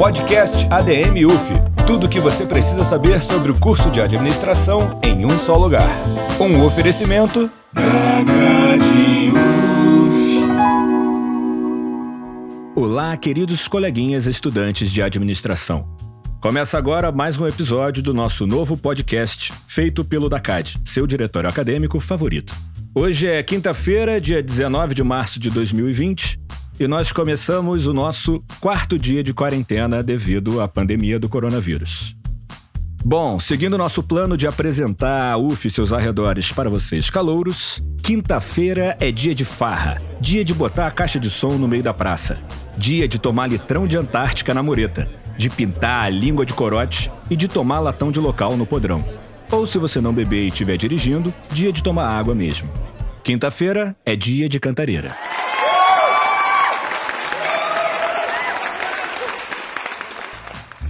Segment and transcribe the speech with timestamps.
[0.00, 1.52] Podcast ADM UF.
[1.86, 5.90] Tudo o que você precisa saber sobre o curso de administração em um só lugar.
[6.40, 7.50] Um oferecimento.
[12.74, 15.86] Olá, queridos coleguinhas estudantes de administração.
[16.40, 22.00] Começa agora mais um episódio do nosso novo podcast, feito pelo DACAD, seu diretório acadêmico
[22.00, 22.54] favorito.
[22.94, 26.40] Hoje é quinta-feira, dia 19 de março de 2020,
[26.80, 32.16] e nós começamos o nosso quarto dia de quarentena devido à pandemia do coronavírus.
[33.04, 38.96] Bom, seguindo nosso plano de apresentar a UF e seus arredores para vocês calouros, quinta-feira
[38.98, 42.38] é dia de farra, dia de botar a caixa de som no meio da praça,
[42.78, 45.06] dia de tomar litrão de Antártica na mureta,
[45.36, 49.04] de pintar a língua de corote e de tomar latão de local no podrão.
[49.52, 52.70] Ou se você não beber e estiver dirigindo, dia de tomar água mesmo.
[53.22, 55.29] Quinta-feira é dia de cantareira.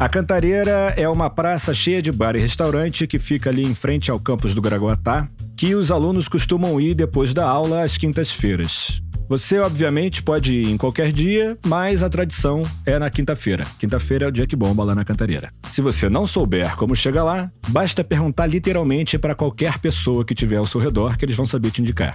[0.01, 4.11] A Cantareira é uma praça cheia de bar e restaurante que fica ali em frente
[4.11, 9.03] ao campus do Gragoatá, que os alunos costumam ir depois da aula às quintas-feiras.
[9.29, 13.63] Você, obviamente, pode ir em qualquer dia, mas a tradição é na quinta-feira.
[13.79, 15.53] Quinta-feira é o dia que bomba lá na Cantareira.
[15.69, 20.57] Se você não souber como chegar lá, basta perguntar literalmente para qualquer pessoa que tiver
[20.57, 22.15] ao seu redor que eles vão saber te indicar.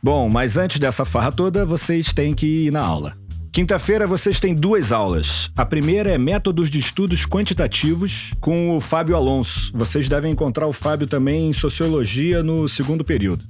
[0.00, 3.16] Bom, mas antes dessa farra toda, vocês têm que ir na aula.
[3.58, 5.50] Quinta-feira vocês têm duas aulas.
[5.56, 9.72] A primeira é Métodos de Estudos Quantitativos com o Fábio Alonso.
[9.74, 13.42] Vocês devem encontrar o Fábio também em Sociologia no segundo período.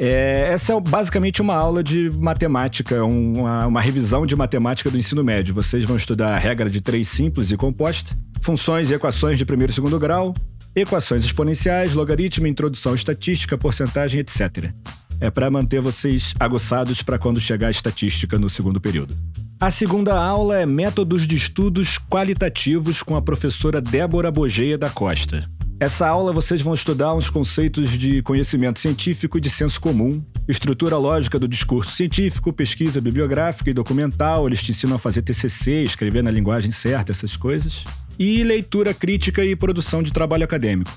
[0.00, 5.22] É, essa é basicamente uma aula de matemática, uma, uma, revisão de matemática do ensino
[5.22, 5.54] médio.
[5.54, 9.70] Vocês vão estudar a regra de três simples e composta, funções e equações de primeiro
[9.70, 10.34] e segundo grau,
[10.74, 14.72] equações exponenciais, logaritmo, introdução estatística, porcentagem, etc.
[15.20, 19.16] É para manter vocês aguçados para quando chegar a estatística no segundo período.
[19.62, 25.48] A segunda aula é Métodos de Estudos Qualitativos com a professora Débora Bogeia da Costa.
[25.78, 30.96] Essa aula vocês vão estudar uns conceitos de conhecimento científico e de senso comum, estrutura
[30.96, 36.24] lógica do discurso científico, pesquisa bibliográfica e documental, eles te ensinam a fazer TCC, escrever
[36.24, 37.84] na linguagem certa, essas coisas,
[38.18, 40.90] e leitura crítica e produção de trabalho acadêmico.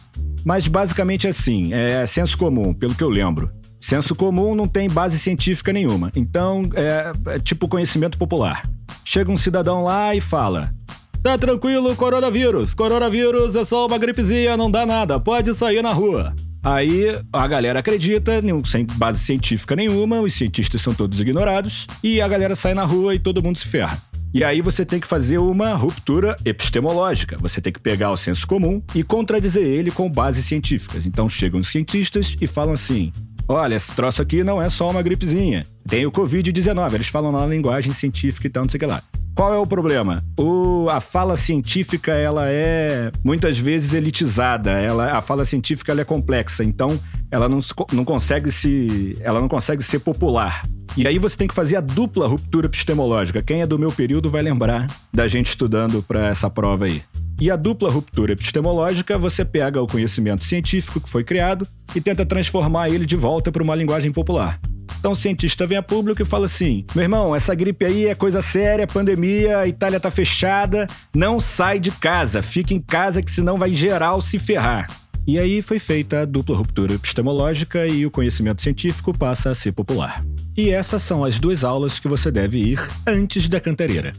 [0.44, 3.48] Mas basicamente assim, é senso comum, pelo que eu lembro.
[3.86, 6.12] Senso comum não tem base científica nenhuma.
[6.16, 8.68] Então, é, é tipo conhecimento popular.
[9.06, 10.74] Chega um cidadão lá e fala:
[11.22, 12.74] Tá tranquilo, coronavírus.
[12.74, 15.20] Coronavírus é só uma gripezinha, não dá nada.
[15.20, 16.34] Pode sair na rua.
[16.64, 22.28] Aí a galera acredita, sem base científica nenhuma, os cientistas são todos ignorados, e a
[22.28, 23.96] galera sai na rua e todo mundo se ferra.
[24.34, 27.38] E aí você tem que fazer uma ruptura epistemológica.
[27.40, 31.06] Você tem que pegar o senso comum e contradizer ele com bases científicas.
[31.06, 33.12] Então chegam os cientistas e falam assim:
[33.48, 35.64] Olha, esse troço aqui não é só uma gripezinha.
[35.88, 36.94] Tem o Covid-19.
[36.94, 39.02] Eles falam na linguagem científica e tal, não sei o que lá.
[39.36, 40.24] Qual é o problema?
[40.40, 44.72] O, a fala científica ela é muitas vezes elitizada.
[44.72, 46.98] Ela, a fala científica ela é complexa, então
[47.30, 47.60] ela não,
[47.92, 50.64] não consegue se, ela não consegue ser popular.
[50.98, 53.44] E aí você tem que fazer a dupla ruptura epistemológica.
[53.44, 57.02] Quem é do meu período vai lembrar da gente estudando para essa prova aí.
[57.40, 62.26] E a dupla ruptura epistemológica, você pega o conhecimento científico que foi criado e tenta
[62.26, 64.60] transformar ele de volta para uma linguagem popular.
[64.98, 68.16] Então o cientista vem a público e fala assim: meu irmão, essa gripe aí é
[68.16, 73.30] coisa séria, pandemia, a Itália tá fechada, não sai de casa, fica em casa que
[73.30, 74.88] senão vai geral se ferrar.
[75.28, 79.74] E aí foi feita a dupla ruptura epistemológica e o conhecimento científico passa a ser
[79.74, 80.24] popular.
[80.56, 84.14] E essas são as duas aulas que você deve ir antes da cantareira.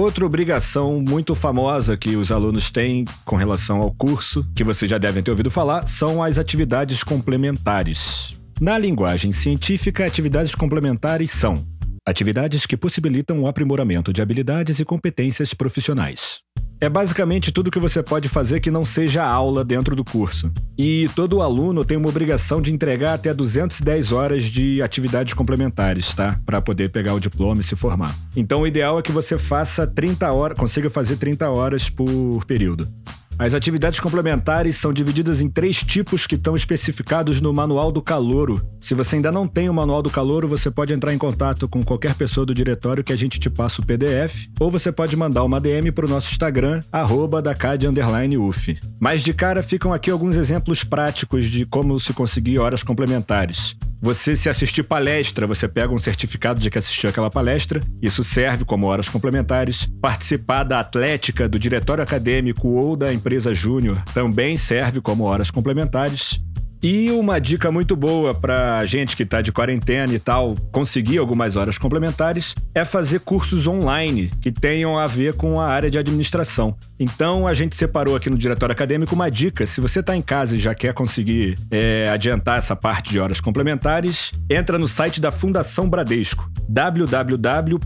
[0.00, 4.96] Outra obrigação muito famosa que os alunos têm com relação ao curso, que vocês já
[4.96, 8.34] devem ter ouvido falar, são as atividades complementares.
[8.58, 11.52] Na linguagem científica, atividades complementares são
[12.08, 16.40] atividades que possibilitam o aprimoramento de habilidades e competências profissionais.
[16.82, 20.50] É basicamente tudo que você pode fazer que não seja aula dentro do curso.
[20.78, 26.40] E todo aluno tem uma obrigação de entregar até 210 horas de atividades complementares, tá?
[26.46, 28.14] Para poder pegar o diploma e se formar.
[28.34, 32.88] Então o ideal é que você faça 30 horas, consiga fazer 30 horas por período.
[33.40, 38.60] As atividades complementares são divididas em três tipos que estão especificados no Manual do Calouro.
[38.78, 41.82] Se você ainda não tem o Manual do Calouro, você pode entrar em contato com
[41.82, 45.42] qualquer pessoa do diretório que a gente te passa o PDF, ou você pode mandar
[45.42, 47.42] uma DM para o nosso Instagram, arroba
[49.00, 53.74] Mas de cara ficam aqui alguns exemplos práticos de como se conseguir horas complementares.
[54.02, 58.64] Você, se assistir palestra, você pega um certificado de que assistiu aquela palestra, isso serve
[58.64, 59.86] como horas complementares.
[60.00, 66.42] Participar da atlética, do diretório acadêmico ou da empresa júnior também serve como horas complementares.
[66.82, 71.54] E uma dica muito boa para gente que está de quarentena e tal, conseguir algumas
[71.56, 76.74] horas complementares, é fazer cursos online que tenham a ver com a área de administração.
[76.98, 79.66] Então a gente separou aqui no Diretório Acadêmico uma dica.
[79.66, 83.40] Se você está em casa e já quer conseguir é, adiantar essa parte de horas
[83.40, 87.80] complementares, entra no site da Fundação Bradesco, www.ev.org.br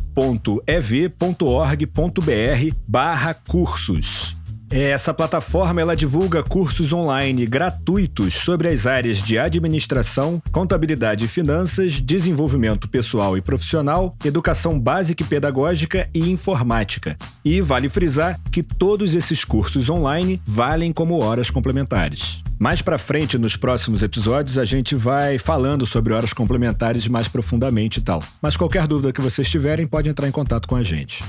[3.47, 4.44] cursos.
[4.71, 12.01] Essa plataforma ela divulga cursos online gratuitos sobre as áreas de administração, contabilidade e finanças,
[12.01, 17.17] desenvolvimento pessoal e profissional, educação básica e pedagógica e informática.
[17.45, 22.43] E vale frisar que todos esses cursos online valem como horas complementares.
[22.59, 27.99] Mais para frente, nos próximos episódios, a gente vai falando sobre horas complementares mais profundamente
[27.99, 28.21] e tal.
[28.41, 31.23] Mas qualquer dúvida que vocês tiverem, pode entrar em contato com a gente.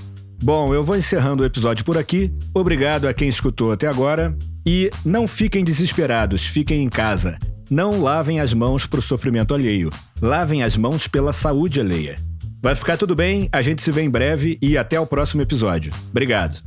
[0.46, 2.32] Bom, eu vou encerrando o episódio por aqui.
[2.54, 4.38] Obrigado a quem escutou até agora.
[4.64, 7.40] E não fiquem desesperados, fiquem em casa.
[7.68, 9.90] Não lavem as mãos para o sofrimento alheio.
[10.22, 12.14] Lavem as mãos pela saúde alheia.
[12.62, 15.92] Vai ficar tudo bem, a gente se vê em breve e até o próximo episódio.
[16.12, 16.62] Obrigado.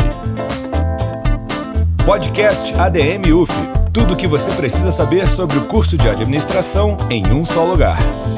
[2.06, 3.52] Podcast ADM UF.
[3.92, 7.98] Tudo o que você precisa saber sobre o curso de administração em um só lugar.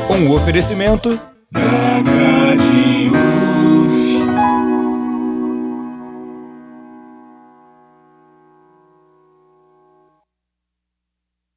[0.10, 1.20] Um oferecimento
[1.52, 3.12] Rádio